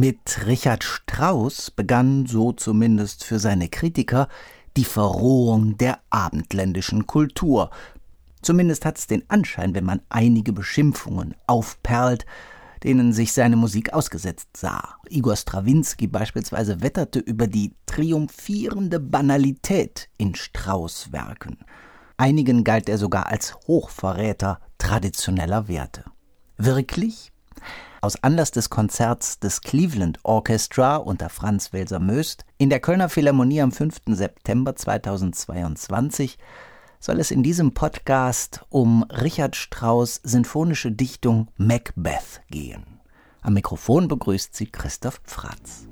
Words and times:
Mit 0.00 0.46
Richard 0.46 0.82
Strauss 0.82 1.70
begann, 1.70 2.24
so 2.24 2.52
zumindest 2.52 3.22
für 3.22 3.38
seine 3.38 3.68
Kritiker, 3.68 4.28
die 4.78 4.86
Verrohung 4.86 5.76
der 5.76 5.98
abendländischen 6.08 7.06
Kultur. 7.06 7.68
Zumindest 8.40 8.86
hat 8.86 8.96
es 8.96 9.08
den 9.08 9.28
Anschein, 9.28 9.74
wenn 9.74 9.84
man 9.84 10.00
einige 10.08 10.54
Beschimpfungen 10.54 11.34
aufperlt, 11.46 12.24
denen 12.82 13.12
sich 13.12 13.34
seine 13.34 13.56
Musik 13.56 13.92
ausgesetzt 13.92 14.56
sah. 14.56 14.96
Igor 15.10 15.36
Strawinski 15.36 16.06
beispielsweise 16.06 16.80
wetterte 16.80 17.18
über 17.18 17.46
die 17.46 17.74
triumphierende 17.84 19.00
Banalität 19.00 20.08
in 20.16 20.34
Strauß 20.34 21.12
Werken. 21.12 21.58
Einigen 22.16 22.64
galt 22.64 22.88
er 22.88 22.96
sogar 22.96 23.26
als 23.26 23.54
Hochverräter 23.66 24.60
traditioneller 24.78 25.68
Werte. 25.68 26.04
Wirklich? 26.56 27.32
Aus 28.00 28.22
Anlass 28.22 28.50
des 28.50 28.70
Konzerts 28.70 29.38
des 29.38 29.60
Cleveland 29.60 30.18
Orchestra 30.22 30.96
unter 30.96 31.28
Franz 31.28 31.72
Welser 31.72 32.00
Möst 32.00 32.44
in 32.58 32.70
der 32.70 32.80
Kölner 32.80 33.08
Philharmonie 33.08 33.60
am 33.60 33.72
5. 33.72 34.00
September 34.06 34.74
2022 34.74 36.38
soll 36.98 37.20
es 37.20 37.30
in 37.30 37.42
diesem 37.42 37.72
Podcast 37.72 38.64
um 38.68 39.04
Richard 39.04 39.56
Strauss 39.56 40.20
sinfonische 40.22 40.92
Dichtung 40.92 41.48
Macbeth 41.56 42.42
gehen. 42.50 43.00
Am 43.42 43.54
Mikrofon 43.54 44.08
begrüßt 44.08 44.54
sie 44.54 44.66
Christoph 44.66 45.20
Fratz. 45.24 45.86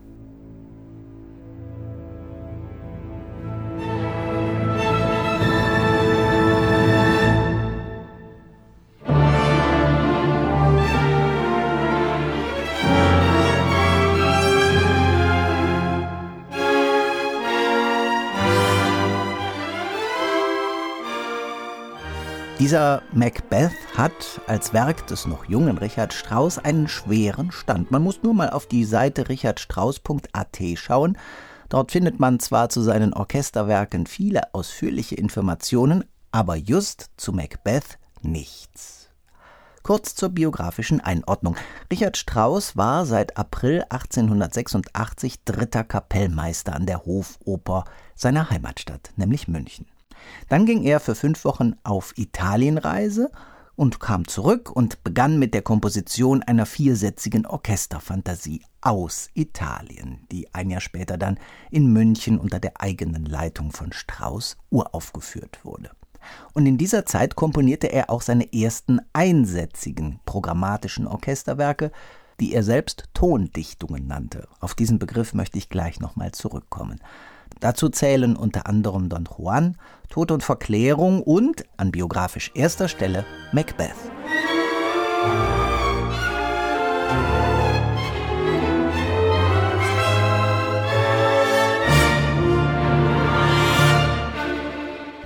Dieser 22.58 23.02
Macbeth 23.12 23.70
hat 23.96 24.40
als 24.48 24.72
Werk 24.72 25.06
des 25.06 25.26
noch 25.26 25.44
jungen 25.44 25.78
Richard 25.78 26.12
Strauss 26.12 26.58
einen 26.58 26.88
schweren 26.88 27.52
Stand. 27.52 27.92
Man 27.92 28.02
muss 28.02 28.24
nur 28.24 28.34
mal 28.34 28.50
auf 28.50 28.66
die 28.66 28.84
Seite 28.84 29.28
richardstrauss.at 29.28 30.58
schauen. 30.74 31.16
Dort 31.68 31.92
findet 31.92 32.18
man 32.18 32.40
zwar 32.40 32.68
zu 32.68 32.82
seinen 32.82 33.14
Orchesterwerken 33.14 34.06
viele 34.06 34.54
ausführliche 34.54 35.14
Informationen, 35.14 36.04
aber 36.32 36.56
just 36.56 37.10
zu 37.16 37.32
Macbeth 37.32 37.96
nichts. 38.22 39.10
Kurz 39.84 40.16
zur 40.16 40.30
biografischen 40.30 41.00
Einordnung. 41.00 41.54
Richard 41.92 42.16
Strauss 42.16 42.76
war 42.76 43.06
seit 43.06 43.36
April 43.36 43.84
1886 43.88 45.44
dritter 45.44 45.84
Kapellmeister 45.84 46.74
an 46.74 46.86
der 46.86 47.06
Hofoper 47.06 47.84
seiner 48.16 48.50
Heimatstadt, 48.50 49.12
nämlich 49.14 49.46
München. 49.46 49.86
Dann 50.48 50.66
ging 50.66 50.82
er 50.82 51.00
für 51.00 51.14
fünf 51.14 51.44
Wochen 51.44 51.74
auf 51.84 52.16
Italienreise 52.16 53.30
und 53.76 54.00
kam 54.00 54.26
zurück 54.26 54.70
und 54.74 55.04
begann 55.04 55.38
mit 55.38 55.54
der 55.54 55.62
Komposition 55.62 56.42
einer 56.42 56.66
viersätzigen 56.66 57.46
Orchesterfantasie 57.46 58.62
aus 58.80 59.30
Italien, 59.34 60.26
die 60.32 60.52
ein 60.52 60.70
Jahr 60.70 60.80
später 60.80 61.16
dann 61.16 61.38
in 61.70 61.92
München 61.92 62.38
unter 62.38 62.58
der 62.58 62.80
eigenen 62.80 63.24
Leitung 63.24 63.70
von 63.70 63.92
Strauss 63.92 64.56
uraufgeführt 64.70 65.60
wurde. 65.64 65.90
Und 66.54 66.66
in 66.66 66.76
dieser 66.76 67.06
Zeit 67.06 67.36
komponierte 67.36 67.86
er 67.86 68.10
auch 68.10 68.22
seine 68.22 68.52
ersten 68.52 69.00
einsätzigen 69.12 70.18
programmatischen 70.24 71.06
Orchesterwerke, 71.06 71.92
die 72.40 72.54
er 72.54 72.62
selbst 72.62 73.04
Tondichtungen 73.14 74.06
nannte. 74.06 74.48
Auf 74.60 74.74
diesen 74.74 74.98
Begriff 74.98 75.34
möchte 75.34 75.58
ich 75.58 75.68
gleich 75.68 76.00
nochmal 76.00 76.32
zurückkommen. 76.32 77.00
Dazu 77.60 77.88
zählen 77.88 78.36
unter 78.36 78.66
anderem 78.66 79.08
Don 79.08 79.28
Juan, 79.36 79.76
Tod 80.08 80.30
und 80.30 80.42
Verklärung 80.42 81.22
und, 81.22 81.64
an 81.76 81.90
biografisch 81.90 82.52
erster 82.54 82.88
Stelle, 82.88 83.24
Macbeth. 83.52 83.94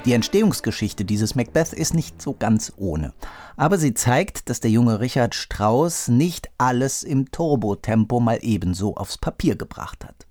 Die 0.05 0.11
Entstehungsgeschichte 0.11 1.05
dieses 1.05 1.33
Macbeth 1.35 1.71
ist 1.71 1.93
nicht 1.93 2.21
so 2.21 2.33
ganz 2.33 2.73
ohne. 2.75 3.13
Aber 3.55 3.77
sie 3.77 3.93
zeigt, 3.93 4.49
dass 4.49 4.59
der 4.59 4.69
junge 4.69 4.99
Richard 4.99 5.33
Strauss 5.33 6.09
nicht 6.09 6.49
alles 6.57 7.03
im 7.03 7.31
Turbotempo 7.31 8.19
mal 8.19 8.39
ebenso 8.41 8.97
aufs 8.97 9.17
Papier 9.17 9.55
gebracht 9.55 10.03
hat. 10.03 10.27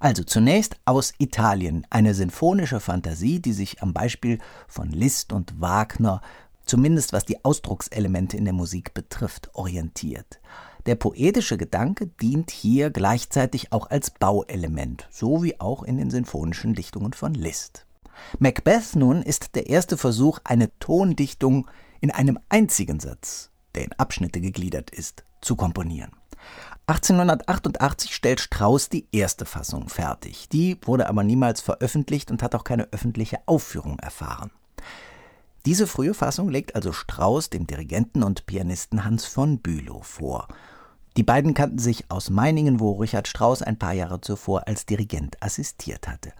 Also 0.00 0.24
zunächst 0.24 0.76
aus 0.84 1.12
Italien 1.18 1.86
eine 1.90 2.14
sinfonische 2.14 2.80
Fantasie, 2.80 3.40
die 3.40 3.52
sich 3.52 3.82
am 3.82 3.92
Beispiel 3.92 4.38
von 4.66 4.90
Liszt 4.90 5.32
und 5.32 5.60
Wagner, 5.60 6.20
zumindest 6.64 7.12
was 7.12 7.24
die 7.24 7.44
Ausdruckselemente 7.44 8.36
in 8.36 8.44
der 8.44 8.54
Musik 8.54 8.94
betrifft, 8.94 9.50
orientiert. 9.54 10.40
Der 10.86 10.94
poetische 10.94 11.58
Gedanke 11.58 12.06
dient 12.06 12.50
hier 12.50 12.90
gleichzeitig 12.90 13.72
auch 13.72 13.90
als 13.90 14.10
Bauelement, 14.10 15.06
so 15.10 15.42
wie 15.42 15.60
auch 15.60 15.82
in 15.82 15.98
den 15.98 16.10
sinfonischen 16.10 16.74
Dichtungen 16.74 17.12
von 17.12 17.34
Liszt. 17.34 17.84
Macbeth 18.38 18.96
nun 18.96 19.22
ist 19.22 19.54
der 19.54 19.68
erste 19.68 19.96
Versuch, 19.96 20.40
eine 20.44 20.70
Tondichtung 20.78 21.68
in 22.00 22.10
einem 22.10 22.38
einzigen 22.48 23.00
Satz, 23.00 23.50
der 23.74 23.84
in 23.84 23.92
Abschnitte 23.94 24.40
gegliedert 24.40 24.90
ist, 24.90 25.24
zu 25.40 25.56
komponieren. 25.56 26.12
1888 26.86 28.14
stellt 28.14 28.40
Strauss 28.40 28.88
die 28.88 29.06
erste 29.12 29.44
Fassung 29.44 29.88
fertig. 29.88 30.48
Die 30.48 30.78
wurde 30.82 31.08
aber 31.08 31.22
niemals 31.22 31.60
veröffentlicht 31.60 32.30
und 32.30 32.42
hat 32.42 32.54
auch 32.54 32.64
keine 32.64 32.88
öffentliche 32.92 33.38
Aufführung 33.46 33.98
erfahren. 33.98 34.50
Diese 35.66 35.86
frühe 35.86 36.14
Fassung 36.14 36.48
legt 36.48 36.74
also 36.74 36.92
Strauss 36.92 37.50
dem 37.50 37.66
Dirigenten 37.66 38.22
und 38.22 38.46
Pianisten 38.46 39.04
Hans 39.04 39.26
von 39.26 39.58
Bülow 39.58 40.00
vor. 40.00 40.48
Die 41.18 41.24
beiden 41.24 41.52
kannten 41.52 41.78
sich 41.78 42.10
aus 42.10 42.30
Meiningen, 42.30 42.80
wo 42.80 42.92
Richard 42.92 43.26
Strauss 43.28 43.60
ein 43.60 43.78
paar 43.78 43.92
Jahre 43.92 44.20
zuvor 44.20 44.68
als 44.68 44.86
Dirigent 44.86 45.42
assistiert 45.42 46.08
hatte. 46.08 46.32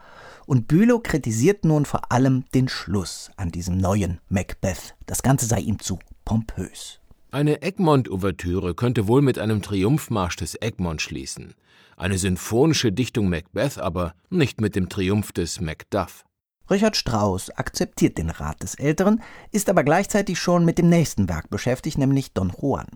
Und 0.47 0.69
Bülow 0.69 1.01
kritisiert 1.01 1.65
nun 1.65 1.85
vor 1.85 2.11
allem 2.11 2.45
den 2.55 2.69
Schluss 2.69 3.31
an 3.37 3.51
diesem 3.51 3.77
neuen 3.77 4.21
Macbeth. 4.29 4.95
Das 5.05 5.23
Ganze 5.23 5.47
sei 5.47 5.59
ihm 5.59 5.81
zu 5.81 5.99
pompös. 6.25 7.01
Eine 7.31 7.61
Egmont-Ouvertüre 7.61 8.75
könnte 8.75 9.07
wohl 9.07 9.21
mit 9.21 9.39
einem 9.39 9.61
Triumphmarsch 9.61 10.37
des 10.37 10.57
Egmont 10.63 11.03
schließen, 11.03 11.53
eine 11.99 12.17
sinfonische 12.17 12.91
Dichtung 12.91 13.29
Macbeth 13.29 13.77
aber 13.77 14.15
nicht 14.31 14.63
mit 14.63 14.75
dem 14.75 14.89
Triumph 14.89 15.33
des 15.33 15.61
Macduff. 15.61 16.25
Richard 16.71 16.97
Strauss 16.97 17.51
akzeptiert 17.51 18.17
den 18.17 18.31
Rat 18.31 18.63
des 18.63 18.77
Älteren, 18.77 19.23
ist 19.53 19.69
aber 19.69 19.85
gleichzeitig 19.85 20.39
schon 20.39 20.65
mit 20.65 20.79
dem 20.79 20.89
nächsten 20.89 21.29
Werk 21.29 21.51
beschäftigt, 21.51 21.99
nämlich 21.99 22.33
Don 22.33 22.51
Juan. 22.51 22.87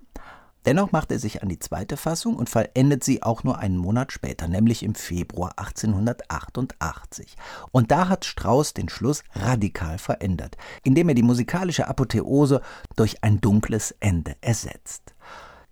Dennoch 0.64 0.92
macht 0.92 1.10
er 1.10 1.18
sich 1.18 1.42
an 1.42 1.48
die 1.48 1.58
zweite 1.58 1.96
Fassung 1.96 2.36
und 2.36 2.48
vollendet 2.48 3.02
sie 3.02 3.22
auch 3.22 3.42
nur 3.42 3.58
einen 3.58 3.76
Monat 3.76 4.12
später, 4.12 4.46
nämlich 4.46 4.82
im 4.82 4.94
Februar 4.94 5.54
1888. 5.56 7.36
Und 7.72 7.90
da 7.90 8.08
hat 8.08 8.24
Strauss 8.24 8.72
den 8.72 8.88
Schluss 8.88 9.24
radikal 9.34 9.98
verändert, 9.98 10.56
indem 10.84 11.08
er 11.08 11.14
die 11.16 11.24
musikalische 11.24 11.88
Apotheose 11.88 12.60
durch 12.94 13.24
ein 13.24 13.40
dunkles 13.40 13.94
Ende 13.98 14.36
ersetzt. 14.40 15.14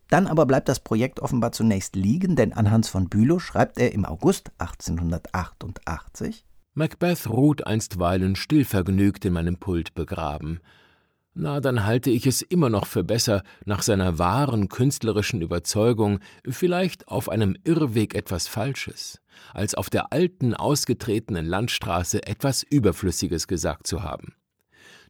Dann 0.09 0.27
aber 0.27 0.45
bleibt 0.45 0.69
das 0.69 0.81
Projekt 0.81 1.21
offenbar 1.21 1.53
zunächst 1.53 1.95
liegen, 1.95 2.35
denn 2.35 2.53
an 2.53 2.73
Hans 2.73 2.89
von 2.89 3.09
Bülow 3.09 3.39
schreibt 3.39 3.79
er 3.79 3.93
im 3.93 4.05
August 4.05 4.51
1888 4.59 6.45
Macbeth 6.75 7.29
ruht 7.29 7.67
einstweilen 7.67 8.35
stillvergnügt 8.35 9.25
in 9.25 9.35
meinem 9.35 9.57
Pult 9.57 9.95
begraben 9.95 10.61
na, 11.41 11.61
dann 11.61 11.87
halte 11.87 12.11
ich 12.11 12.27
es 12.27 12.43
immer 12.43 12.69
noch 12.69 12.87
für 12.87 13.03
besser, 13.03 13.43
nach 13.65 13.83
seiner 13.83 14.19
wahren 14.19 14.69
künstlerischen 14.69 15.41
Überzeugung 15.41 16.21
vielleicht 16.47 17.09
auf 17.09 17.29
einem 17.29 17.57
Irrweg 17.65 18.15
etwas 18.15 18.47
Falsches, 18.47 19.21
als 19.55 19.75
auf 19.75 19.91
der 19.91 20.13
alten, 20.13 20.55
ausgetretenen 20.55 21.47
Landstraße 21.47 22.27
etwas 22.27 22.63
Überflüssiges 22.63 23.49
gesagt 23.49 23.87
zu 23.87 24.03
haben. 24.03 24.35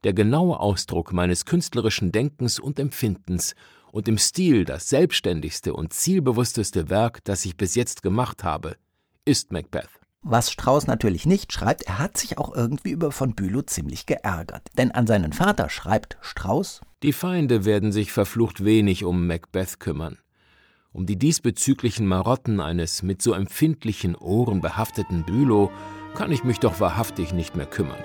Der 0.04 0.14
genaue 0.14 0.60
Ausdruck 0.60 1.12
meines 1.12 1.44
künstlerischen 1.44 2.12
Denkens 2.12 2.58
und 2.58 2.78
Empfindens 2.78 3.54
und 3.92 4.08
im 4.08 4.16
Stil 4.16 4.64
das 4.64 4.88
selbstständigste 4.88 5.74
und 5.74 5.92
zielbewussteste 5.92 6.88
Werk, 6.88 7.24
das 7.24 7.44
ich 7.44 7.56
bis 7.56 7.74
jetzt 7.74 8.02
gemacht 8.02 8.44
habe, 8.44 8.76
ist 9.24 9.52
Macbeth. 9.52 9.99
Was 10.22 10.52
Strauß 10.52 10.86
natürlich 10.86 11.24
nicht 11.24 11.50
schreibt, 11.50 11.84
er 11.84 11.98
hat 11.98 12.18
sich 12.18 12.36
auch 12.36 12.54
irgendwie 12.54 12.90
über 12.90 13.10
von 13.10 13.34
Bülow 13.34 13.62
ziemlich 13.62 14.04
geärgert. 14.04 14.68
Denn 14.76 14.90
an 14.90 15.06
seinen 15.06 15.32
Vater 15.32 15.70
schreibt 15.70 16.18
Strauß: 16.20 16.82
Die 17.02 17.14
Feinde 17.14 17.64
werden 17.64 17.90
sich 17.90 18.12
verflucht 18.12 18.62
wenig 18.62 19.04
um 19.04 19.26
Macbeth 19.26 19.80
kümmern. 19.80 20.18
Um 20.92 21.06
die 21.06 21.16
diesbezüglichen 21.16 22.06
Marotten 22.06 22.60
eines 22.60 23.02
mit 23.02 23.22
so 23.22 23.32
empfindlichen 23.32 24.14
Ohren 24.14 24.60
behafteten 24.60 25.24
Bülow 25.24 25.70
kann 26.14 26.32
ich 26.32 26.44
mich 26.44 26.58
doch 26.58 26.80
wahrhaftig 26.80 27.32
nicht 27.32 27.56
mehr 27.56 27.64
kümmern. 27.64 27.96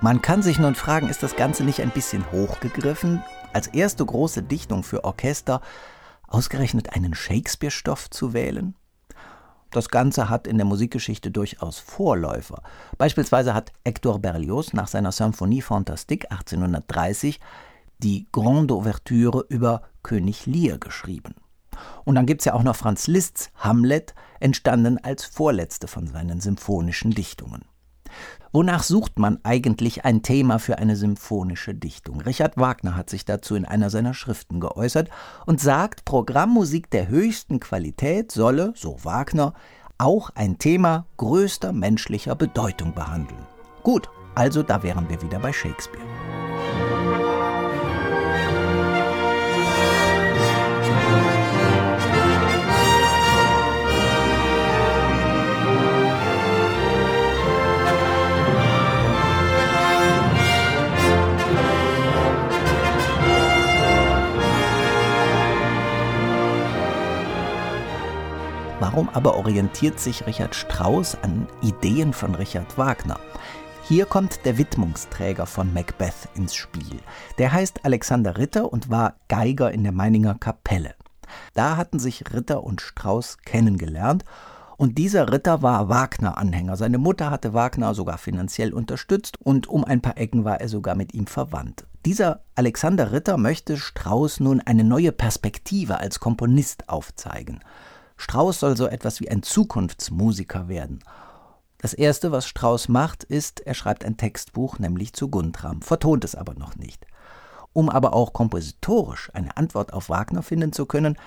Man 0.00 0.22
kann 0.22 0.42
sich 0.42 0.60
nun 0.60 0.76
fragen, 0.76 1.08
ist 1.08 1.24
das 1.24 1.34
Ganze 1.34 1.64
nicht 1.64 1.80
ein 1.80 1.90
bisschen 1.90 2.30
hochgegriffen? 2.30 3.20
Als 3.54 3.68
erste 3.68 4.04
große 4.04 4.42
Dichtung 4.42 4.82
für 4.82 5.04
Orchester 5.04 5.60
ausgerechnet 6.26 6.92
einen 6.92 7.14
Shakespeare-Stoff 7.14 8.10
zu 8.10 8.32
wählen? 8.32 8.74
Das 9.70 9.90
Ganze 9.90 10.28
hat 10.28 10.48
in 10.48 10.58
der 10.58 10.64
Musikgeschichte 10.64 11.30
durchaus 11.30 11.78
Vorläufer. 11.78 12.62
Beispielsweise 12.98 13.54
hat 13.54 13.72
Hector 13.84 14.18
Berlioz 14.18 14.72
nach 14.72 14.88
seiner 14.88 15.12
Symphonie 15.12 15.62
Fantastique 15.62 16.32
1830 16.32 17.38
die 17.98 18.26
Grande 18.32 18.74
Ouverture 18.74 19.44
über 19.48 19.82
König 20.02 20.46
Lear 20.46 20.78
geschrieben. 20.78 21.36
Und 22.04 22.16
dann 22.16 22.26
gibt 22.26 22.40
es 22.40 22.46
ja 22.46 22.54
auch 22.54 22.64
noch 22.64 22.74
Franz 22.74 23.06
Liszt's 23.06 23.50
Hamlet, 23.54 24.16
entstanden 24.40 24.98
als 24.98 25.24
vorletzte 25.24 25.86
von 25.86 26.08
seinen 26.08 26.40
symphonischen 26.40 27.12
Dichtungen. 27.12 27.64
Wonach 28.52 28.84
sucht 28.84 29.18
man 29.18 29.38
eigentlich 29.42 30.04
ein 30.04 30.22
Thema 30.22 30.58
für 30.58 30.78
eine 30.78 30.94
symphonische 30.94 31.74
Dichtung? 31.74 32.20
Richard 32.20 32.56
Wagner 32.56 32.96
hat 32.96 33.10
sich 33.10 33.24
dazu 33.24 33.56
in 33.56 33.64
einer 33.64 33.90
seiner 33.90 34.14
Schriften 34.14 34.60
geäußert 34.60 35.10
und 35.46 35.60
sagt, 35.60 36.04
Programmmusik 36.04 36.90
der 36.90 37.08
höchsten 37.08 37.58
Qualität 37.58 38.30
solle, 38.30 38.72
so 38.76 38.96
Wagner, 39.02 39.54
auch 39.98 40.30
ein 40.34 40.58
Thema 40.58 41.06
größter 41.16 41.72
menschlicher 41.72 42.34
Bedeutung 42.34 42.94
behandeln. 42.94 43.46
Gut, 43.82 44.08
also 44.34 44.62
da 44.62 44.82
wären 44.82 45.08
wir 45.08 45.20
wieder 45.20 45.38
bei 45.38 45.52
Shakespeare. 45.52 46.43
Warum 68.94 69.08
aber 69.08 69.34
orientiert 69.34 69.98
sich 69.98 70.24
Richard 70.24 70.54
Strauss 70.54 71.16
an 71.20 71.48
Ideen 71.62 72.12
von 72.12 72.36
Richard 72.36 72.78
Wagner? 72.78 73.18
Hier 73.88 74.06
kommt 74.06 74.44
der 74.44 74.56
Widmungsträger 74.56 75.46
von 75.46 75.74
Macbeth 75.74 76.28
ins 76.36 76.54
Spiel. 76.54 77.00
Der 77.38 77.52
heißt 77.52 77.84
Alexander 77.84 78.38
Ritter 78.38 78.72
und 78.72 78.90
war 78.90 79.16
Geiger 79.26 79.72
in 79.72 79.82
der 79.82 79.90
Meininger 79.90 80.36
Kapelle. 80.36 80.94
Da 81.54 81.76
hatten 81.76 81.98
sich 81.98 82.32
Ritter 82.32 82.62
und 82.62 82.80
Strauss 82.80 83.38
kennengelernt 83.38 84.24
und 84.76 84.96
dieser 84.96 85.32
Ritter 85.32 85.60
war 85.60 85.88
Wagner-Anhänger. 85.88 86.76
Seine 86.76 86.98
Mutter 86.98 87.32
hatte 87.32 87.52
Wagner 87.52 87.94
sogar 87.94 88.18
finanziell 88.18 88.72
unterstützt 88.72 89.38
und 89.42 89.66
um 89.66 89.82
ein 89.82 90.02
paar 90.02 90.18
Ecken 90.18 90.44
war 90.44 90.60
er 90.60 90.68
sogar 90.68 90.94
mit 90.94 91.14
ihm 91.14 91.26
verwandt. 91.26 91.84
Dieser 92.06 92.44
Alexander 92.54 93.10
Ritter 93.10 93.38
möchte 93.38 93.76
Strauss 93.76 94.38
nun 94.38 94.60
eine 94.60 94.84
neue 94.84 95.10
Perspektive 95.10 95.98
als 95.98 96.20
Komponist 96.20 96.88
aufzeigen. 96.88 97.58
Strauss 98.16 98.60
soll 98.60 98.76
so 98.76 98.86
etwas 98.86 99.20
wie 99.20 99.30
ein 99.30 99.42
Zukunftsmusiker 99.42 100.68
werden. 100.68 101.00
Das 101.78 101.92
erste, 101.92 102.32
was 102.32 102.46
Strauss 102.46 102.88
macht, 102.88 103.24
ist, 103.24 103.60
er 103.60 103.74
schreibt 103.74 104.04
ein 104.04 104.16
Textbuch, 104.16 104.78
nämlich 104.78 105.12
zu 105.12 105.28
Guntram, 105.28 105.82
vertont 105.82 106.24
es 106.24 106.34
aber 106.34 106.54
noch 106.54 106.76
nicht. 106.76 107.06
Um 107.72 107.90
aber 107.90 108.14
auch 108.14 108.32
kompositorisch 108.32 109.30
eine 109.34 109.56
Antwort 109.56 109.92
auf 109.92 110.08
Wagner 110.08 110.42
finden 110.42 110.72
zu 110.72 110.86
können, 110.86 111.18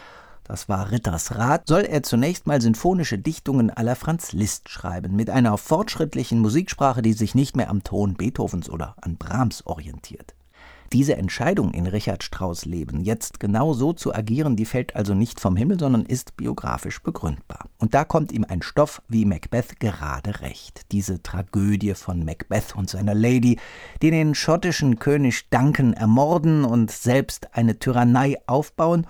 das 0.47 0.69
war 0.69 0.91
Ritters 0.91 1.35
Rat, 1.35 1.67
soll 1.67 1.81
er 1.81 2.03
zunächst 2.03 2.47
mal 2.47 2.61
sinfonische 2.61 3.19
Dichtungen 3.19 3.69
aller 3.69 3.97
Franz 3.97 4.31
Liszt 4.31 4.69
schreiben, 4.69 5.13
mit 5.13 5.29
einer 5.29 5.57
fortschrittlichen 5.57 6.39
Musiksprache, 6.39 7.01
die 7.01 7.11
sich 7.11 7.35
nicht 7.35 7.57
mehr 7.57 7.69
am 7.69 7.83
Ton 7.83 8.13
Beethovens 8.13 8.69
oder 8.69 8.95
an 9.01 9.17
Brahms 9.17 9.65
orientiert. 9.65 10.35
Diese 10.93 11.17
Entscheidung 11.17 11.71
in 11.73 11.85
Richard 11.85 12.23
Strauss 12.23 12.63
Leben, 12.63 13.01
jetzt 13.01 13.41
genau 13.41 13.73
so 13.73 13.91
zu 13.91 14.15
agieren, 14.15 14.55
die 14.55 14.65
fällt 14.65 14.95
also 14.95 15.13
nicht 15.13 15.39
vom 15.39 15.57
Himmel, 15.57 15.77
sondern 15.77 16.05
ist 16.05 16.37
biografisch 16.37 17.03
begründbar. 17.03 17.67
Und 17.77 17.93
da 17.93 18.05
kommt 18.05 18.31
ihm 18.31 18.45
ein 18.47 18.61
Stoff 18.61 19.01
wie 19.09 19.25
Macbeth 19.25 19.81
gerade 19.81 20.39
recht. 20.39 20.85
Diese 20.93 21.21
Tragödie 21.21 21.93
von 21.93 22.23
Macbeth 22.23 22.73
und 22.75 22.89
seiner 22.89 23.15
Lady, 23.15 23.59
die 24.01 24.11
den 24.11 24.33
schottischen 24.33 24.97
König 24.97 25.49
Duncan 25.49 25.93
ermorden 25.93 26.63
und 26.63 26.89
selbst 26.89 27.53
eine 27.53 27.79
Tyrannei 27.79 28.37
aufbauen 28.47 29.05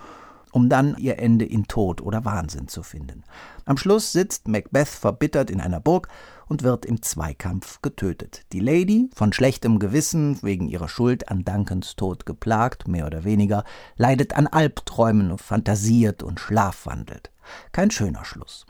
um 0.58 0.68
dann 0.68 0.96
ihr 0.98 1.20
Ende 1.20 1.44
in 1.44 1.68
Tod 1.68 2.00
oder 2.00 2.24
Wahnsinn 2.24 2.66
zu 2.66 2.82
finden. 2.82 3.22
Am 3.64 3.76
Schluss 3.76 4.10
sitzt 4.10 4.48
Macbeth 4.48 4.88
verbittert 4.88 5.50
in 5.50 5.60
einer 5.60 5.78
Burg 5.78 6.08
und 6.48 6.64
wird 6.64 6.84
im 6.84 7.00
Zweikampf 7.00 7.80
getötet. 7.80 8.42
Die 8.52 8.58
Lady, 8.58 9.08
von 9.14 9.32
schlechtem 9.32 9.78
Gewissen 9.78 10.36
wegen 10.42 10.66
ihrer 10.66 10.88
Schuld 10.88 11.28
an 11.28 11.44
Duncans 11.44 11.94
Tod 11.94 12.26
geplagt, 12.26 12.88
mehr 12.88 13.06
oder 13.06 13.22
weniger, 13.22 13.62
leidet 13.94 14.36
an 14.36 14.48
Albträumen, 14.48 15.38
fantasiert 15.38 16.24
und 16.24 16.40
schlafwandelt. 16.40 17.30
Kein 17.70 17.92
schöner 17.92 18.24
Schluss. 18.24 18.66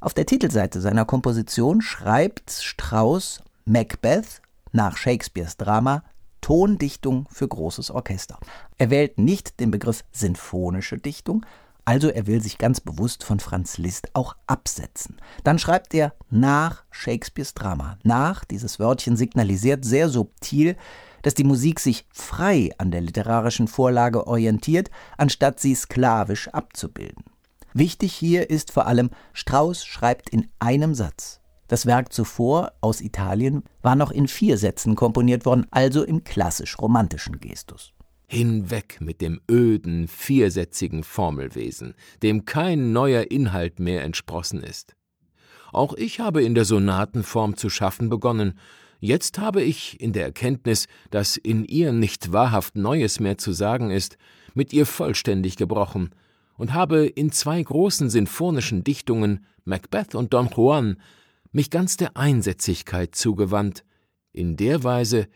Auf 0.00 0.12
der 0.12 0.26
Titelseite 0.26 0.82
seiner 0.82 1.06
Komposition 1.06 1.80
schreibt 1.80 2.50
Strauss 2.50 3.42
Macbeth 3.64 4.42
nach 4.70 4.98
Shakespeares 4.98 5.56
Drama 5.56 6.02
Tondichtung 6.46 7.26
für 7.28 7.48
großes 7.48 7.90
Orchester. 7.90 8.38
Er 8.78 8.90
wählt 8.90 9.18
nicht 9.18 9.58
den 9.58 9.72
Begriff 9.72 10.04
sinfonische 10.12 10.96
Dichtung, 10.96 11.44
also 11.84 12.08
er 12.08 12.28
will 12.28 12.40
sich 12.40 12.56
ganz 12.56 12.78
bewusst 12.78 13.24
von 13.24 13.40
Franz 13.40 13.78
Liszt 13.78 14.10
auch 14.14 14.36
absetzen. 14.46 15.16
Dann 15.42 15.58
schreibt 15.58 15.92
er 15.92 16.14
nach 16.30 16.84
Shakespeares 16.92 17.54
Drama. 17.54 17.98
Nach, 18.04 18.44
dieses 18.44 18.78
Wörtchen 18.78 19.16
signalisiert 19.16 19.84
sehr 19.84 20.08
subtil, 20.08 20.76
dass 21.22 21.34
die 21.34 21.42
Musik 21.42 21.80
sich 21.80 22.06
frei 22.12 22.70
an 22.78 22.92
der 22.92 23.00
literarischen 23.00 23.66
Vorlage 23.66 24.28
orientiert, 24.28 24.92
anstatt 25.18 25.58
sie 25.58 25.74
sklavisch 25.74 26.46
abzubilden. 26.46 27.24
Wichtig 27.74 28.12
hier 28.12 28.50
ist 28.50 28.70
vor 28.70 28.86
allem, 28.86 29.10
Strauss 29.32 29.84
schreibt 29.84 30.30
in 30.30 30.46
einem 30.60 30.94
Satz. 30.94 31.40
Das 31.68 31.86
Werk 31.86 32.12
zuvor 32.12 32.72
aus 32.80 33.00
Italien 33.00 33.64
war 33.82 33.96
noch 33.96 34.10
in 34.10 34.28
vier 34.28 34.56
Sätzen 34.56 34.94
komponiert 34.94 35.44
worden, 35.46 35.66
also 35.70 36.04
im 36.04 36.22
klassisch-romantischen 36.22 37.40
Gestus. 37.40 37.92
Hinweg 38.28 39.00
mit 39.00 39.20
dem 39.20 39.40
öden, 39.50 40.08
viersätzigen 40.08 41.04
Formelwesen, 41.04 41.94
dem 42.22 42.44
kein 42.44 42.92
neuer 42.92 43.30
Inhalt 43.30 43.78
mehr 43.78 44.02
entsprossen 44.02 44.62
ist. 44.62 44.94
Auch 45.72 45.94
ich 45.94 46.20
habe 46.20 46.42
in 46.42 46.54
der 46.54 46.64
Sonatenform 46.64 47.56
zu 47.56 47.68
schaffen 47.68 48.08
begonnen, 48.08 48.58
jetzt 48.98 49.38
habe 49.38 49.62
ich 49.62 50.00
in 50.00 50.12
der 50.12 50.24
Erkenntnis, 50.24 50.86
dass 51.10 51.36
in 51.36 51.64
ihr 51.64 51.92
nicht 51.92 52.32
wahrhaft 52.32 52.76
Neues 52.76 53.20
mehr 53.20 53.38
zu 53.38 53.52
sagen 53.52 53.90
ist, 53.90 54.16
mit 54.54 54.72
ihr 54.72 54.86
vollständig 54.86 55.56
gebrochen 55.56 56.10
und 56.56 56.72
habe 56.72 57.06
in 57.06 57.30
zwei 57.30 57.62
großen 57.62 58.10
sinfonischen 58.10 58.82
Dichtungen, 58.84 59.44
Macbeth 59.64 60.14
und 60.14 60.32
Don 60.32 60.48
Juan, 60.48 60.96
mich 61.52 61.70
ganz 61.70 61.96
der 61.96 62.16
Einsätzigkeit 62.16 63.14
zugewandt, 63.14 63.84
in 64.32 64.56
der 64.56 64.84
Weise, 64.84 65.28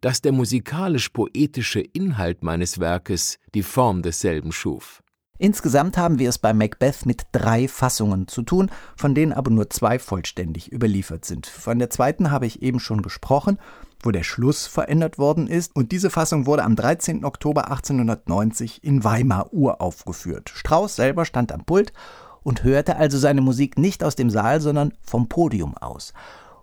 dass 0.00 0.20
der 0.20 0.32
musikalisch-poetische 0.32 1.80
Inhalt 1.80 2.42
meines 2.42 2.78
Werkes 2.78 3.38
die 3.54 3.62
Form 3.62 4.02
desselben 4.02 4.52
schuf. 4.52 5.02
Insgesamt 5.40 5.96
haben 5.96 6.18
wir 6.18 6.28
es 6.28 6.38
bei 6.38 6.52
Macbeth 6.52 7.06
mit 7.06 7.26
drei 7.30 7.68
Fassungen 7.68 8.26
zu 8.26 8.42
tun, 8.42 8.70
von 8.96 9.14
denen 9.14 9.32
aber 9.32 9.52
nur 9.52 9.70
zwei 9.70 10.00
vollständig 10.00 10.72
überliefert 10.72 11.24
sind. 11.24 11.46
Von 11.46 11.78
der 11.78 11.90
zweiten 11.90 12.32
habe 12.32 12.46
ich 12.46 12.60
eben 12.60 12.80
schon 12.80 13.02
gesprochen, 13.02 13.58
wo 14.02 14.10
der 14.10 14.24
Schluss 14.24 14.66
verändert 14.66 15.16
worden 15.16 15.46
ist, 15.46 15.76
und 15.76 15.92
diese 15.92 16.10
Fassung 16.10 16.46
wurde 16.46 16.64
am 16.64 16.74
13. 16.74 17.24
Oktober 17.24 17.70
1890 17.70 18.82
in 18.82 19.04
Weimar 19.04 19.52
uraufgeführt. 19.52 20.50
Strauss 20.52 20.96
selber 20.96 21.24
stand 21.24 21.52
am 21.52 21.64
Pult 21.64 21.92
und 22.48 22.64
hörte 22.64 22.96
also 22.96 23.18
seine 23.18 23.42
Musik 23.42 23.76
nicht 23.76 24.02
aus 24.02 24.16
dem 24.16 24.30
Saal, 24.30 24.62
sondern 24.62 24.94
vom 25.02 25.28
Podium 25.28 25.76
aus. 25.76 26.14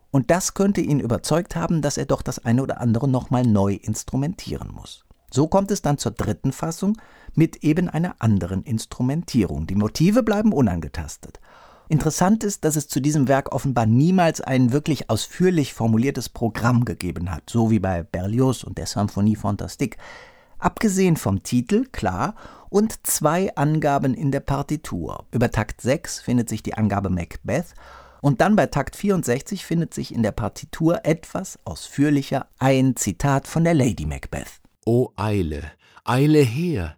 Und 0.10 0.32
das 0.32 0.56
könnte 0.56 0.82
ihn 0.82 1.00
überzeugt 1.00 1.56
haben, 1.56 1.84
dass 1.84 1.98
er 1.98 2.08
doch 2.08 2.24
das 2.24 2.44
eine 2.44 2.63
oder 2.63 2.82
andere 2.82 3.08
nochmal 3.08 3.44
neu 3.44 3.75
instrumentieren 3.75 4.72
muss. 4.74 5.06
So 5.30 5.46
kommt 5.48 5.70
es 5.70 5.84
dann 5.84 6.00
zur 6.00 6.13
dritten 6.13 6.54
Fassung 6.54 6.98
mit 7.36 7.58
eben 7.58 7.88
einer 7.88 8.15
anderen 8.18 8.63
Instrumentierung. 8.63 9.68
Die 9.68 9.75
Motive 9.75 10.24
bleiben 10.24 10.54
unangetastet. 10.54 11.39
Interessant 11.88 12.44
ist, 12.44 12.65
dass 12.65 12.77
es 12.77 12.88
zu 12.88 13.00
diesem 13.00 13.27
Werk 13.27 13.54
offenbar 13.54 13.86
niemals 13.86 14.42
ein 14.42 14.72
wirklich 14.72 15.12
ausführlich 15.12 15.75
formuliertes 15.75 16.30
Programm 16.30 16.86
gegeben 16.86 17.30
hat, 17.30 17.48
so 17.48 17.70
wie 17.70 17.80
bei 17.80 18.01
Berlioz 18.01 18.63
und 18.63 18.80
der 18.80 18.88
Symphonie 18.88 19.36
Fantastique. 19.36 19.98
Abgesehen 20.66 21.16
vom 21.16 21.44
Titel, 21.44 21.86
klar, 21.92 22.34
und 22.70 23.06
zwei 23.06 23.56
Angaben 23.56 24.16
in 24.16 24.32
der 24.32 24.40
Partitur. 24.40 25.28
Über 25.32 25.52
Takt 25.52 25.80
6 25.80 26.22
findet 26.22 26.50
sich 26.50 26.64
die 26.64 26.74
Angabe 26.74 27.12
Macbeth 27.12 27.76
und 28.20 28.42
dann 28.42 28.56
bei 28.56 28.66
Takt 28.66 28.96
64 28.96 29.64
findet 29.64 29.94
sich 29.94 30.12
in 30.12 30.24
der 30.24 30.32
Partitur 30.32 31.02
etwas 31.04 31.60
ausführlicher 31.66 32.48
ein 32.58 32.96
Zitat 32.96 33.46
von 33.46 33.64
der 33.64 33.76
Lady 33.76 34.08
Macbeth. 34.08 34.60
O 34.88 35.10
Eile, 35.16 35.72
eile 36.04 36.40
her, 36.40 36.96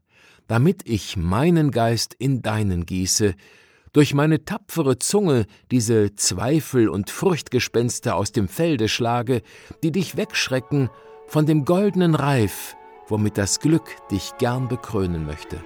damit 0.47 0.83
ich 0.87 1.17
meinen 1.17 1.71
Geist 1.71 2.13
in 2.13 2.41
deinen 2.41 2.85
gieße, 2.85 3.35
durch 3.91 4.13
meine 4.13 4.45
tapfere 4.45 4.97
Zunge 4.97 5.45
diese 5.71 6.15
Zweifel 6.15 6.87
und 6.87 7.09
Furchtgespenster 7.09 8.15
aus 8.15 8.31
dem 8.31 8.47
Felde 8.47 8.87
schlage, 8.87 9.41
die 9.83 9.91
dich 9.91 10.15
wegschrecken 10.15 10.89
von 11.27 11.45
dem 11.45 11.65
goldenen 11.65 12.15
Reif, 12.15 12.76
womit 13.07 13.37
das 13.37 13.59
Glück 13.59 13.95
dich 14.11 14.37
gern 14.37 14.67
bekrönen 14.67 15.25
möchte. 15.25 15.63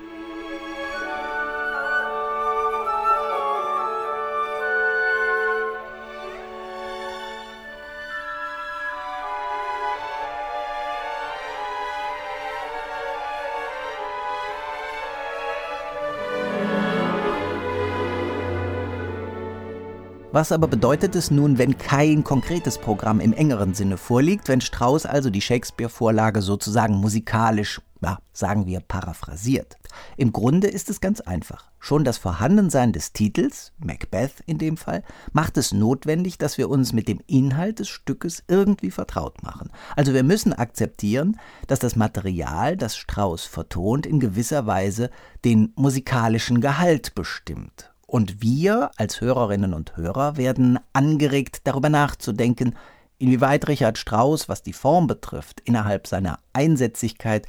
Was 20.33 20.53
aber 20.53 20.67
bedeutet 20.67 21.13
es 21.17 21.29
nun, 21.29 21.57
wenn 21.57 21.77
kein 21.77 22.23
konkretes 22.23 22.77
Programm 22.77 23.19
im 23.19 23.33
engeren 23.33 23.73
Sinne 23.73 23.97
vorliegt, 23.97 24.47
wenn 24.47 24.61
Strauss 24.61 25.05
also 25.05 25.29
die 25.29 25.41
Shakespeare-Vorlage 25.41 26.41
sozusagen 26.41 26.93
musikalisch, 26.93 27.81
ja, 28.01 28.17
sagen 28.31 28.65
wir, 28.65 28.79
paraphrasiert? 28.79 29.75
Im 30.15 30.31
Grunde 30.31 30.69
ist 30.69 30.89
es 30.89 31.01
ganz 31.01 31.19
einfach. 31.19 31.69
Schon 31.79 32.05
das 32.05 32.17
Vorhandensein 32.17 32.93
des 32.93 33.11
Titels, 33.11 33.73
Macbeth 33.77 34.35
in 34.45 34.57
dem 34.57 34.77
Fall, 34.77 35.03
macht 35.33 35.57
es 35.57 35.73
notwendig, 35.73 36.37
dass 36.37 36.57
wir 36.57 36.69
uns 36.69 36.93
mit 36.93 37.09
dem 37.09 37.19
Inhalt 37.27 37.79
des 37.79 37.89
Stückes 37.89 38.41
irgendwie 38.47 38.91
vertraut 38.91 39.43
machen. 39.43 39.69
Also 39.97 40.13
wir 40.13 40.23
müssen 40.23 40.53
akzeptieren, 40.53 41.41
dass 41.67 41.79
das 41.79 41.97
Material, 41.97 42.77
das 42.77 42.95
Strauss 42.95 43.43
vertont, 43.43 44.05
in 44.05 44.21
gewisser 44.21 44.65
Weise 44.65 45.09
den 45.43 45.73
musikalischen 45.75 46.61
Gehalt 46.61 47.15
bestimmt. 47.15 47.90
Und 48.11 48.41
wir 48.41 48.91
als 48.97 49.21
Hörerinnen 49.21 49.73
und 49.73 49.95
Hörer 49.95 50.35
werden 50.35 50.79
angeregt, 50.91 51.61
darüber 51.63 51.87
nachzudenken, 51.87 52.75
inwieweit 53.19 53.69
Richard 53.69 53.97
Strauss, 53.97 54.49
was 54.49 54.63
die 54.63 54.73
Form 54.73 55.07
betrifft, 55.07 55.61
innerhalb 55.61 56.07
seiner 56.07 56.39
Einsätzigkeit 56.51 57.47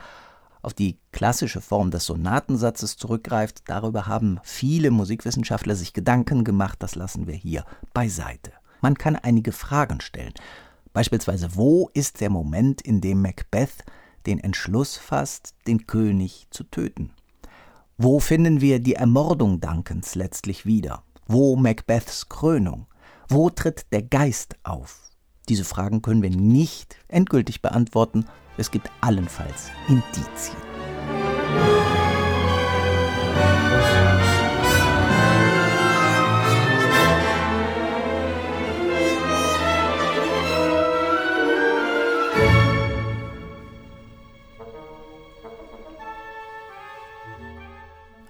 auf 0.63 0.73
die 0.73 0.99
klassische 1.11 1.61
Form 1.61 1.91
des 1.91 2.07
Sonatensatzes 2.07 2.97
zurückgreift. 2.97 3.65
Darüber 3.67 4.07
haben 4.07 4.39
viele 4.45 4.93
Musikwissenschaftler 4.93 5.75
sich 5.75 5.95
Gedanken 5.95 6.45
gemacht, 6.45 6.81
das 6.81 6.95
lassen 6.95 7.27
wir 7.27 7.35
hier 7.35 7.65
beiseite. 7.93 8.53
Man 8.81 8.97
kann 8.97 9.17
einige 9.17 9.51
Fragen 9.51 10.01
stellen. 10.01 10.35
Beispielsweise, 10.93 11.57
wo 11.57 11.91
ist 11.93 12.21
der 12.21 12.31
Moment, 12.31 12.83
in 12.83 13.01
dem 13.01 13.21
Macbeth 13.21 13.85
den 14.27 14.39
Entschluss 14.39 14.97
fasst, 14.97 15.57
den 15.67 15.89
König 15.89 16.47
zu 16.51 16.63
töten? 16.63 17.11
Wo 17.99 18.21
finden 18.21 18.61
wir 18.61 18.81
die 18.81 18.95
Ermordung 18.95 19.61
Duncans 19.61 20.15
letztlich 20.15 20.65
wieder? 20.65 21.05
Wo 21.27 21.57
Macbeths 21.57 22.29
Krönung? 22.29 22.87
Wo 23.29 23.51
tritt 23.51 23.93
der 23.93 24.03
Geist 24.03 24.57
auf? 24.63 25.11
Diese 25.49 25.65
Fragen 25.65 26.01
können 26.01 26.23
wir 26.23 26.31
nicht 26.31 26.97
endgültig 27.09 27.61
beantworten. 27.61 28.25
Es 28.57 28.71
gibt 28.71 28.91
allenfalls 29.03 29.71
Indizien. 29.89 30.72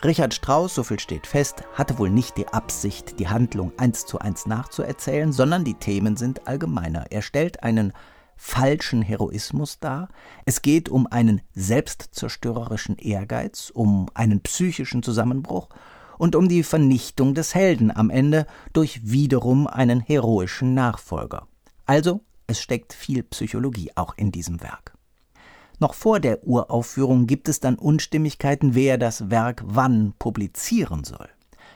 Richard 0.04 0.34
Strauss, 0.34 0.74
so 0.74 0.82
viel 0.82 0.98
steht 0.98 1.28
fest, 1.28 1.62
hatte 1.74 1.96
wohl 1.96 2.10
nicht 2.10 2.36
die 2.36 2.48
Absicht, 2.48 3.20
die 3.20 3.28
Handlung 3.28 3.72
eins 3.76 4.04
zu 4.04 4.18
eins 4.18 4.46
nachzuerzählen, 4.46 5.32
sondern 5.32 5.62
die 5.62 5.74
Themen 5.74 6.16
sind 6.16 6.48
allgemeiner. 6.48 7.06
Er 7.10 7.22
stellt 7.22 7.62
einen 7.62 7.92
falschen 8.36 9.02
Heroismus 9.02 9.78
dar. 9.78 10.08
Es 10.44 10.60
geht 10.60 10.88
um 10.88 11.06
einen 11.06 11.40
selbstzerstörerischen 11.54 12.98
Ehrgeiz, 12.98 13.70
um 13.72 14.08
einen 14.14 14.40
psychischen 14.40 15.04
Zusammenbruch 15.04 15.68
und 16.18 16.34
um 16.34 16.48
die 16.48 16.64
Vernichtung 16.64 17.34
des 17.34 17.54
Helden 17.54 17.94
am 17.94 18.10
Ende 18.10 18.46
durch 18.72 19.08
wiederum 19.08 19.68
einen 19.68 20.00
heroischen 20.00 20.74
Nachfolger. 20.74 21.46
Also, 21.86 22.22
es 22.48 22.60
steckt 22.60 22.92
viel 22.92 23.22
Psychologie 23.22 23.92
auch 23.94 24.16
in 24.16 24.32
diesem 24.32 24.60
Werk. 24.62 24.94
Noch 25.82 25.94
vor 25.94 26.20
der 26.20 26.46
Uraufführung 26.46 27.26
gibt 27.26 27.48
es 27.48 27.58
dann 27.58 27.74
Unstimmigkeiten, 27.74 28.76
wer 28.76 28.98
das 28.98 29.30
Werk 29.30 29.64
wann 29.66 30.14
publizieren 30.16 31.02
soll. 31.02 31.28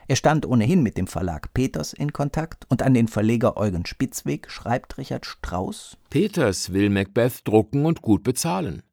Er 0.07 0.15
stand 0.15 0.47
ohnehin 0.47 0.81
mit 0.81 0.97
dem 0.97 1.09
Verlag 1.09 1.53
Peters 1.55 1.93
in 1.93 2.13
Kontakt 2.13 2.67
und 2.69 2.83
an 2.83 2.95
den 2.95 3.09
Verleger 3.09 3.57
Eugen 3.57 3.85
Spitzweg 3.85 4.49
schreibt 4.49 4.97
Richard 4.97 5.27
Strauss: 5.27 5.97
Peters 6.09 6.73
will 6.73 6.89
Macbeth 6.89 7.41
drucken 7.49 7.85
und 7.85 8.01
gut 8.01 8.23
bezahlen. 8.23 8.85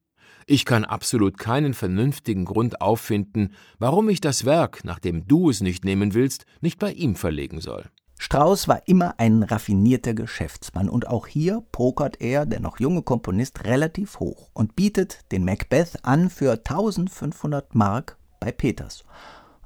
Ich 0.48 0.66
kann 0.66 0.84
absolut 0.84 1.38
keinen 1.38 1.76
vernünftigen 1.76 2.46
Grund 2.46 2.82
auffinden, 2.82 3.54
warum 3.78 4.10
ich 4.10 4.20
das 4.20 4.46
Werk, 4.46 4.84
nachdem 4.84 5.28
du 5.28 5.52
es 5.52 5.62
nicht 5.62 5.86
nehmen 5.86 6.16
willst, 6.16 6.48
nicht 6.60 6.80
bei 6.80 6.92
ihm 6.92 7.16
verlegen 7.16 7.62
soll. 7.62 7.86
Strauss 8.24 8.70
war 8.70 8.88
immer 8.88 9.16
ein 9.18 9.44
raffinierter 9.44 10.14
Geschäftsmann 10.14 10.88
und 10.88 11.10
auch 11.10 11.28
hier 11.28 11.62
pokert 11.74 12.22
er, 12.22 12.46
der 12.46 12.62
noch 12.62 12.80
junge 12.80 13.02
Komponist, 13.02 13.66
relativ 13.66 14.22
hoch 14.22 14.50
und 14.54 14.78
bietet 14.78 15.30
den 15.34 15.44
Macbeth 15.44 16.06
an 16.06 16.30
für 16.30 16.54
1500 16.54 17.76
Mark 17.76 18.18
bei 18.40 18.54
Peters. 18.54 19.04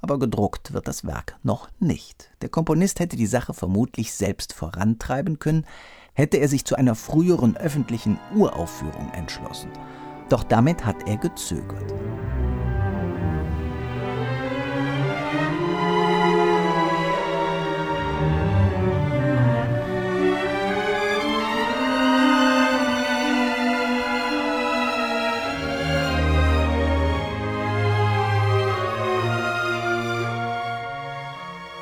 Aber 0.01 0.17
gedruckt 0.17 0.73
wird 0.73 0.87
das 0.87 1.05
Werk 1.05 1.37
noch 1.43 1.69
nicht. 1.77 2.31
Der 2.41 2.49
Komponist 2.49 2.99
hätte 2.99 3.15
die 3.15 3.27
Sache 3.27 3.53
vermutlich 3.53 4.11
selbst 4.11 4.53
vorantreiben 4.53 5.37
können, 5.37 5.67
hätte 6.13 6.37
er 6.37 6.47
sich 6.47 6.65
zu 6.65 6.75
einer 6.75 6.95
früheren 6.95 7.55
öffentlichen 7.57 8.19
Uraufführung 8.35 9.11
entschlossen. 9.13 9.69
Doch 10.29 10.43
damit 10.43 10.83
hat 10.83 11.07
er 11.07 11.17
gezögert. 11.17 11.93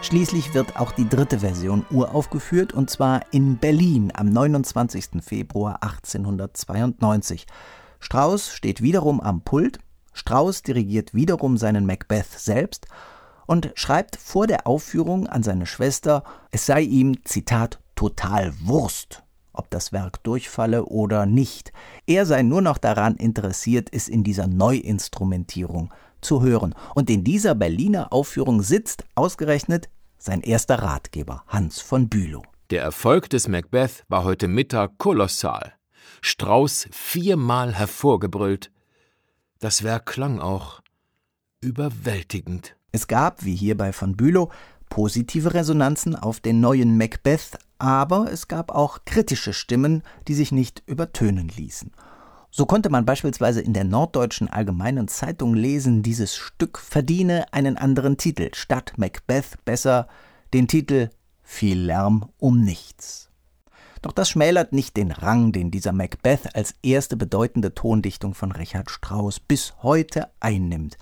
Schließlich 0.05 0.53
wird 0.53 0.79
auch 0.79 0.91
die 0.91 1.09
dritte 1.09 1.39
Version 1.39 1.83
uraufgeführt 1.89 2.73
und 2.73 2.91
zwar 2.91 3.21
in 3.31 3.57
Berlin 3.57 4.11
am 4.13 4.29
29. 4.29 5.23
Februar 5.23 5.81
1892. 5.81 7.47
Strauss 7.99 8.53
steht 8.53 8.83
wiederum 8.83 9.19
am 9.19 9.41
Pult, 9.41 9.79
Strauss 10.13 10.61
dirigiert 10.61 11.15
wiederum 11.15 11.57
seinen 11.57 11.87
Macbeth 11.87 12.29
selbst 12.37 12.85
und 13.47 13.71
schreibt 13.73 14.15
vor 14.17 14.45
der 14.45 14.67
Aufführung 14.67 15.25
an 15.25 15.41
seine 15.41 15.65
Schwester, 15.65 16.23
es 16.51 16.67
sei 16.67 16.81
ihm, 16.81 17.25
Zitat, 17.25 17.79
total 17.95 18.53
Wurst, 18.59 19.23
ob 19.53 19.71
das 19.71 19.91
Werk 19.91 20.23
durchfalle 20.23 20.85
oder 20.85 21.25
nicht. 21.25 21.73
Er 22.05 22.27
sei 22.27 22.43
nur 22.43 22.61
noch 22.61 22.77
daran 22.77 23.15
interessiert, 23.15 23.89
es 23.91 24.07
in 24.07 24.23
dieser 24.23 24.45
Neuinstrumentierung 24.45 25.91
zu 26.21 26.41
hören. 26.41 26.75
Und 26.93 27.09
in 27.09 27.23
dieser 27.23 27.55
Berliner 27.55 28.13
Aufführung 28.13 28.61
sitzt 28.61 29.03
ausgerechnet 29.15 29.89
sein 30.25 30.41
erster 30.41 30.79
Ratgeber 30.79 31.43
Hans 31.47 31.79
von 31.79 32.09
Bülow. 32.09 32.43
Der 32.71 32.81
Erfolg 32.81 33.29
des 33.29 33.47
Macbeth 33.47 34.03
war 34.07 34.23
heute 34.23 34.47
Mittag 34.47 34.97
kolossal. 34.97 35.73
Strauß 36.21 36.87
viermal 36.91 37.75
hervorgebrüllt. 37.75 38.71
Das 39.59 39.83
Werk 39.83 40.07
klang 40.07 40.39
auch 40.39 40.81
überwältigend. 41.61 42.75
Es 42.91 43.07
gab, 43.07 43.45
wie 43.45 43.55
hier 43.55 43.77
bei 43.77 43.93
von 43.93 44.17
Bülow, 44.17 44.51
positive 44.89 45.53
Resonanzen 45.53 46.15
auf 46.15 46.39
den 46.39 46.59
neuen 46.59 46.97
Macbeth, 46.97 47.59
aber 47.77 48.31
es 48.31 48.47
gab 48.47 48.71
auch 48.71 49.05
kritische 49.05 49.53
Stimmen, 49.53 50.01
die 50.27 50.33
sich 50.33 50.51
nicht 50.51 50.81
übertönen 50.87 51.49
ließen. 51.49 51.91
So 52.57 52.65
konnte 52.65 52.89
man 52.89 53.03
beispielsweise 53.03 53.59
in 53.59 53.73
der 53.73 53.83
Norddeutschen 53.83 54.47
Allgemeinen 54.47 55.09
Zeitung 55.09 55.55
lesen, 55.55 56.03
dieses 56.03 56.37
Stück 56.37 56.77
verdiene 56.77 57.51
einen 57.51 57.75
anderen 57.75 58.15
Titel, 58.15 58.49
statt 58.53 58.93
Macbeth 58.95 59.57
besser 59.65 60.07
den 60.53 60.69
Titel 60.69 61.09
Viel 61.43 61.77
Lärm 61.77 62.29
um 62.37 62.61
nichts. 62.61 63.29
Doch 64.01 64.13
das 64.13 64.29
schmälert 64.29 64.71
nicht 64.71 64.95
den 64.95 65.11
Rang, 65.11 65.51
den 65.51 65.69
dieser 65.69 65.91
Macbeth 65.91 66.55
als 66.55 66.75
erste 66.81 67.17
bedeutende 67.17 67.73
Tondichtung 67.73 68.33
von 68.33 68.53
Richard 68.53 68.89
Strauss 68.89 69.41
bis 69.41 69.73
heute 69.83 70.29
einnimmt. 70.39 70.97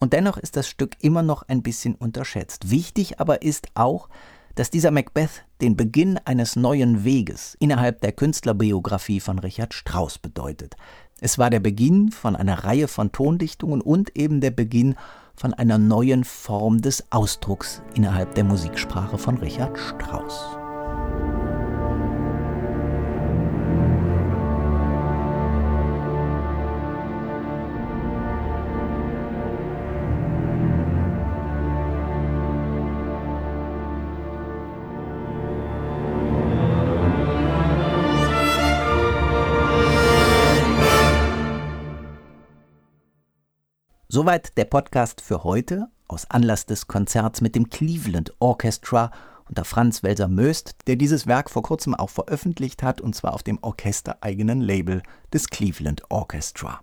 Und 0.00 0.12
dennoch 0.12 0.36
ist 0.36 0.56
das 0.56 0.68
Stück 0.68 0.96
immer 1.00 1.22
noch 1.22 1.44
ein 1.44 1.62
bisschen 1.62 1.94
unterschätzt. 1.94 2.70
Wichtig 2.70 3.20
aber 3.20 3.40
ist 3.40 3.68
auch, 3.72 4.10
dass 4.54 4.70
dieser 4.70 4.90
Macbeth 4.90 5.44
den 5.60 5.76
Beginn 5.76 6.18
eines 6.24 6.56
neuen 6.56 7.04
Weges 7.04 7.56
innerhalb 7.60 8.00
der 8.00 8.12
Künstlerbiografie 8.12 9.20
von 9.20 9.38
Richard 9.38 9.74
Strauss 9.74 10.18
bedeutet. 10.18 10.76
Es 11.20 11.38
war 11.38 11.50
der 11.50 11.60
Beginn 11.60 12.10
von 12.10 12.34
einer 12.36 12.64
Reihe 12.64 12.88
von 12.88 13.12
Tondichtungen 13.12 13.80
und 13.80 14.16
eben 14.16 14.40
der 14.40 14.50
Beginn 14.50 14.96
von 15.34 15.54
einer 15.54 15.78
neuen 15.78 16.24
Form 16.24 16.80
des 16.80 17.10
Ausdrucks 17.10 17.82
innerhalb 17.94 18.34
der 18.34 18.44
Musiksprache 18.44 19.18
von 19.18 19.38
Richard 19.38 19.78
Strauss. 19.78 20.59
Soweit 44.20 44.58
der 44.58 44.66
Podcast 44.66 45.22
für 45.22 45.44
heute 45.44 45.88
aus 46.06 46.30
Anlass 46.30 46.66
des 46.66 46.86
Konzerts 46.86 47.40
mit 47.40 47.54
dem 47.54 47.70
Cleveland 47.70 48.34
Orchestra 48.38 49.12
unter 49.48 49.64
Franz 49.64 50.02
Welser 50.02 50.28
Möst, 50.28 50.74
der 50.86 50.96
dieses 50.96 51.26
Werk 51.26 51.48
vor 51.48 51.62
kurzem 51.62 51.94
auch 51.94 52.10
veröffentlicht 52.10 52.82
hat, 52.82 53.00
und 53.00 53.14
zwar 53.14 53.32
auf 53.32 53.42
dem 53.42 53.58
orchestereigenen 53.62 54.60
Label 54.60 55.02
des 55.32 55.48
Cleveland 55.48 56.02
Orchestra. 56.10 56.80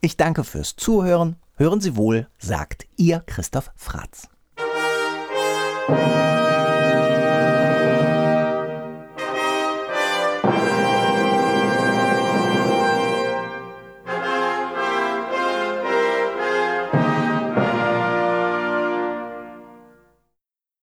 Ich 0.00 0.16
danke 0.16 0.44
fürs 0.44 0.76
Zuhören. 0.76 1.34
Hören 1.56 1.80
Sie 1.80 1.96
wohl, 1.96 2.28
sagt 2.38 2.86
Ihr 2.96 3.24
Christoph 3.26 3.72
Fratz. 3.74 4.28